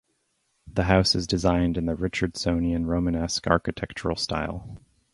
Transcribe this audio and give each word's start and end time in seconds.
The 0.65 0.85
house 0.85 1.13
is 1.13 1.27
designed 1.27 1.77
in 1.77 1.85
the 1.85 1.93
Richardsonian 1.93 2.87
Romanesque 2.87 3.45
architectural 3.45 4.15
style. 4.15 4.79